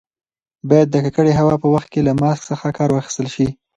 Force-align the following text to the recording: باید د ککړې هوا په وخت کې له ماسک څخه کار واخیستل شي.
باید 0.69 0.87
د 0.91 0.95
ککړې 1.05 1.33
هوا 1.39 1.55
په 1.63 1.67
وخت 1.73 1.87
کې 1.93 2.05
له 2.07 2.11
ماسک 2.21 2.41
څخه 2.51 2.67
کار 2.77 2.89
واخیستل 2.91 3.27
شي. 3.35 3.47